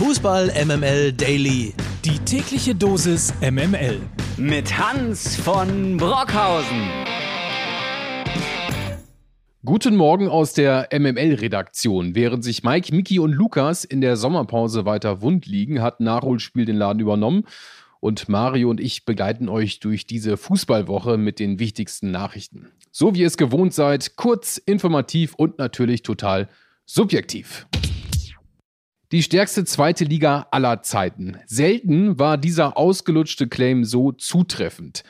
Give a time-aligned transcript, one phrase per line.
[0.00, 1.74] Fußball MML Daily.
[2.06, 4.00] Die tägliche Dosis MML.
[4.38, 6.88] Mit Hans von Brockhausen.
[9.62, 12.14] Guten Morgen aus der MML-Redaktion.
[12.14, 16.76] Während sich Mike, Miki und Lukas in der Sommerpause weiter wund liegen, hat Nachholspiel den
[16.76, 17.44] Laden übernommen.
[18.00, 22.68] Und Mario und ich begleiten euch durch diese Fußballwoche mit den wichtigsten Nachrichten.
[22.90, 26.48] So wie ihr es gewohnt seid, kurz, informativ und natürlich total
[26.86, 27.66] subjektiv.
[29.12, 31.36] Die stärkste zweite Liga aller Zeiten.
[31.44, 35.02] Selten war dieser ausgelutschte Claim so zutreffend.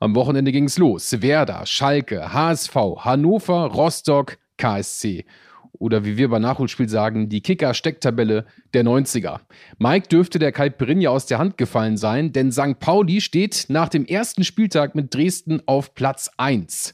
[0.00, 1.22] Am Wochenende ging es los.
[1.22, 5.24] Werder, Schalke, HSV, Hannover, Rostock, KSC.
[5.78, 9.38] Oder wie wir bei Nachholspiel sagen, die Kicker-Stecktabelle der 90er.
[9.78, 12.80] Mike dürfte der Caipirinha aus der Hand gefallen sein, denn St.
[12.80, 16.92] Pauli steht nach dem ersten Spieltag mit Dresden auf Platz 1.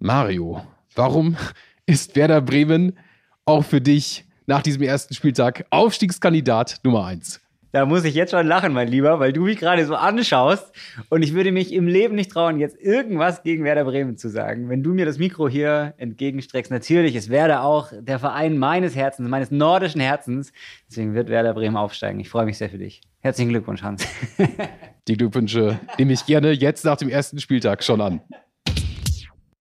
[0.00, 0.66] Mario,
[0.96, 1.36] warum
[1.86, 2.98] ist Werder Bremen
[3.44, 7.40] auch für dich nach diesem ersten Spieltag Aufstiegskandidat Nummer 1.
[7.74, 10.72] Da muss ich jetzt schon lachen, mein Lieber, weil du mich gerade so anschaust
[11.08, 14.68] und ich würde mich im Leben nicht trauen, jetzt irgendwas gegen Werder Bremen zu sagen.
[14.68, 19.28] Wenn du mir das Mikro hier entgegenstreckst, natürlich ist Werder auch der Verein meines Herzens,
[19.28, 20.52] meines nordischen Herzens.
[20.88, 22.20] Deswegen wird Werder Bremen aufsteigen.
[22.20, 23.00] Ich freue mich sehr für dich.
[23.18, 24.06] Herzlichen Glückwunsch, Hans.
[25.08, 28.20] Die Glückwünsche nehme ich gerne jetzt nach dem ersten Spieltag schon an.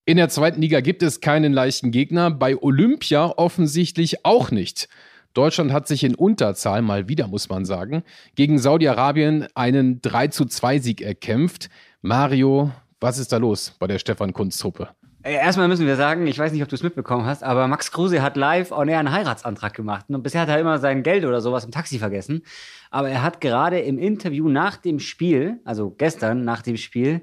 [0.08, 4.88] In der zweiten Liga gibt es keinen leichten Gegner, bei Olympia offensichtlich auch nicht.
[5.34, 8.04] Deutschland hat sich in Unterzahl, mal wieder muss man sagen,
[8.36, 11.72] gegen Saudi-Arabien einen 3 zu 2 Sieg erkämpft.
[12.04, 14.90] Mario, was ist da los bei der Stefan Kunz-Truppe?
[15.24, 17.92] Äh, erstmal müssen wir sagen, ich weiß nicht, ob du es mitbekommen hast, aber Max
[17.92, 20.06] Kruse hat live on air einen Heiratsantrag gemacht.
[20.08, 22.44] Und bisher hat er immer sein Geld oder sowas im Taxi vergessen.
[22.92, 27.22] Aber er hat gerade im Interview nach dem Spiel, also gestern nach dem Spiel,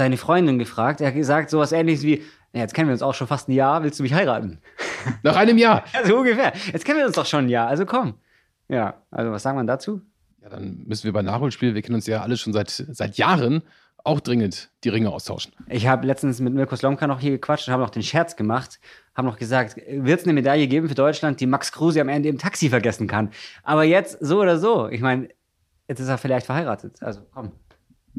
[0.00, 1.02] seine Freundin gefragt.
[1.02, 3.52] Er hat gesagt, sowas ähnliches wie, ja, jetzt kennen wir uns auch schon fast ein
[3.52, 4.58] Jahr, willst du mich heiraten?
[5.22, 5.84] Nach einem Jahr.
[5.92, 6.52] Also ungefähr.
[6.72, 8.14] Jetzt kennen wir uns doch schon ein Jahr, also komm.
[8.68, 10.00] Ja, also was sagen wir dazu?
[10.42, 13.62] Ja, dann müssen wir bei Nachholspiel, wir kennen uns ja alle schon seit, seit Jahren,
[14.02, 15.52] auch dringend die Ringe austauschen.
[15.68, 18.80] Ich habe letztens mit Mirko Slomka noch hier gequatscht und habe noch den Scherz gemacht,
[19.14, 22.30] habe noch gesagt, wird es eine Medaille geben für Deutschland, die Max Kruse am Ende
[22.30, 23.30] im Taxi vergessen kann.
[23.62, 25.28] Aber jetzt so oder so, ich meine,
[25.88, 27.02] jetzt ist er vielleicht verheiratet.
[27.02, 27.52] Also komm.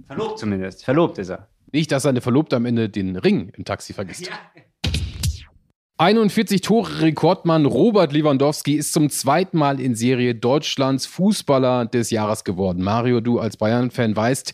[0.06, 0.85] Verlobt zumindest.
[0.85, 1.47] Verlobt ist er.
[1.71, 4.27] Nicht, dass seine Verlobte am Ende den Ring im Taxi vergisst.
[4.27, 4.33] Ja.
[5.97, 12.43] 41 Tore Rekordmann Robert Lewandowski ist zum zweiten Mal in Serie Deutschlands Fußballer des Jahres
[12.43, 12.81] geworden.
[12.81, 14.53] Mario, du als Bayern-Fan weißt,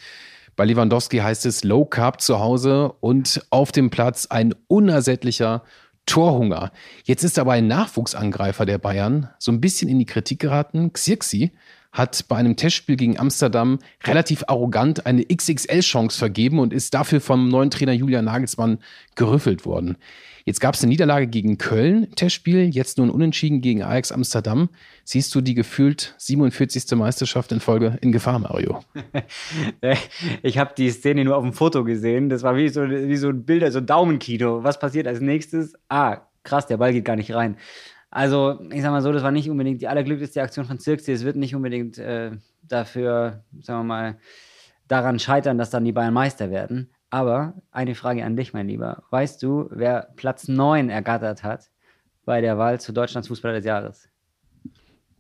[0.57, 5.63] bei Lewandowski heißt es Low Carb zu Hause und auf dem Platz ein unersättlicher
[6.05, 6.72] Torhunger.
[7.05, 10.91] Jetzt ist aber ein Nachwuchsangreifer der Bayern so ein bisschen in die Kritik geraten.
[10.91, 11.51] Xirxi
[11.92, 17.50] hat bei einem Testspiel gegen Amsterdam relativ arrogant eine XXL-Chance vergeben und ist dafür vom
[17.50, 18.80] neuen Trainer Julian Nagelsmann
[19.16, 19.97] gerüffelt worden.
[20.47, 24.70] Jetzt gab es eine Niederlage gegen Köln, Testspiel, jetzt nur ein Unentschieden gegen Ajax Amsterdam.
[25.03, 26.97] Siehst du die gefühlt 47.
[26.97, 28.80] Meisterschaft in Folge in Gefahr, Mario?
[30.44, 32.30] ich habe die Szene nur auf dem Foto gesehen.
[32.30, 34.64] Das war wie so, wie so ein Bilder, so ein Daumenkino.
[34.64, 35.74] Was passiert als nächstes?
[35.90, 37.58] Ah, krass, der Ball geht gar nicht rein.
[38.17, 41.13] Also, ich sag mal so, das war nicht unbedingt die allerglücklichste Aktion von Zirkzee.
[41.13, 42.31] Es wird nicht unbedingt äh,
[42.63, 44.17] dafür, sagen wir mal,
[44.88, 46.89] daran scheitern, dass dann die Bayern Meister werden.
[47.11, 49.03] Aber eine Frage an dich, mein Lieber.
[49.11, 51.69] Weißt du, wer Platz 9 ergattert hat
[52.25, 54.09] bei der Wahl zu Deutschlands Fußballer des Jahres?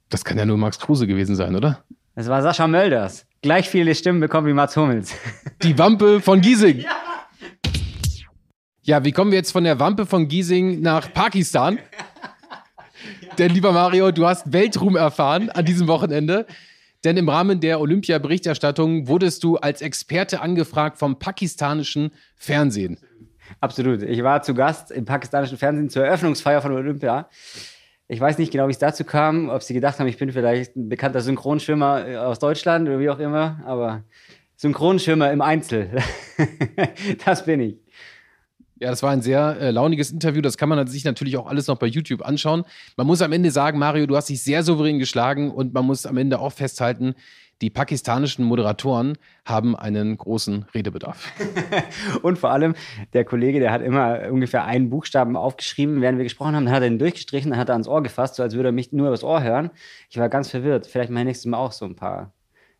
[0.09, 1.83] Das kann ja nur Max Kruse gewesen sein, oder?
[2.15, 3.27] Es war Sascha Mölders.
[3.43, 5.13] Gleich viele Stimmen bekommen wie Mats Hummels.
[5.61, 6.79] Die Wampe von Giesing.
[6.79, 6.89] Ja.
[8.81, 11.77] ja, wie kommen wir jetzt von der Wampe von Giesing nach Pakistan?
[13.37, 16.47] Denn lieber Mario, du hast Weltruhm erfahren an diesem Wochenende.
[17.03, 22.97] Denn im Rahmen der Olympia-Berichterstattung wurdest du als Experte angefragt vom pakistanischen Fernsehen.
[23.61, 24.01] Absolut.
[24.01, 27.29] Ich war zu Gast im pakistanischen Fernsehen zur Eröffnungsfeier von Olympia.
[28.07, 30.75] Ich weiß nicht genau, wie es dazu kam, ob sie gedacht haben, ich bin vielleicht
[30.75, 34.03] ein bekannter Synchronschwimmer äh, aus Deutschland oder wie auch immer, aber
[34.55, 35.91] Synchronschwimmer im Einzel.
[37.25, 37.75] das bin ich.
[38.79, 40.41] Ja, das war ein sehr äh, launiges Interview.
[40.41, 42.63] Das kann man sich natürlich auch alles noch bei YouTube anschauen.
[42.95, 46.05] Man muss am Ende sagen, Mario, du hast dich sehr souverän geschlagen und man muss
[46.05, 47.15] am Ende auch festhalten,
[47.61, 51.31] die pakistanischen Moderatoren haben einen großen Redebedarf.
[52.21, 52.75] und vor allem,
[53.13, 56.83] der Kollege, der hat immer ungefähr einen Buchstaben aufgeschrieben, während wir gesprochen haben, dann hat
[56.83, 59.07] er ihn durchgestrichen, dann hat er ans Ohr gefasst, so als würde er mich nur
[59.07, 59.71] übers Ohr hören.
[60.09, 60.85] Ich war ganz verwirrt.
[60.85, 62.31] Vielleicht mein nächstes Mal auch so ein paar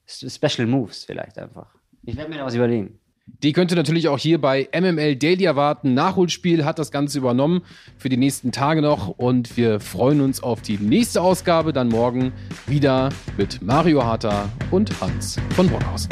[0.05, 1.73] Special Moves vielleicht einfach.
[2.03, 2.99] Ich werde mir da was überlegen.
[3.44, 5.94] Die könnt ihr natürlich auch hier bei MML Daily erwarten.
[5.94, 7.62] Nachholspiel hat das Ganze übernommen
[7.97, 12.33] für die nächsten Tage noch und wir freuen uns auf die nächste Ausgabe dann morgen
[12.65, 16.09] wieder mit Mario Harter und Hans von Brockhausen.